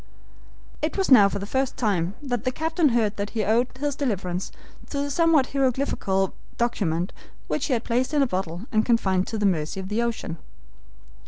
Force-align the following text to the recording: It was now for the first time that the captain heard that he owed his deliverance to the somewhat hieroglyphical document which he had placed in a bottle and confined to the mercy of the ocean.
It 0.81 0.97
was 0.97 1.11
now 1.11 1.29
for 1.29 1.37
the 1.37 1.45
first 1.45 1.77
time 1.77 2.15
that 2.23 2.43
the 2.43 2.51
captain 2.51 2.89
heard 2.89 3.17
that 3.17 3.29
he 3.37 3.43
owed 3.43 3.67
his 3.79 3.95
deliverance 3.95 4.51
to 4.89 4.97
the 4.99 5.11
somewhat 5.11 5.49
hieroglyphical 5.53 6.33
document 6.57 7.13
which 7.45 7.67
he 7.67 7.73
had 7.73 7.83
placed 7.83 8.11
in 8.11 8.23
a 8.23 8.25
bottle 8.25 8.65
and 8.71 8.83
confined 8.83 9.27
to 9.27 9.37
the 9.37 9.45
mercy 9.45 9.79
of 9.79 9.89
the 9.89 10.01
ocean. 10.01 10.39